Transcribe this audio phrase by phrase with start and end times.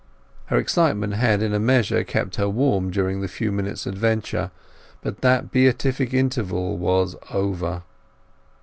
[0.47, 4.49] Her excitement had in a measure kept her warm during the few minutes' adventure;
[5.03, 7.83] but that beatific interval was over.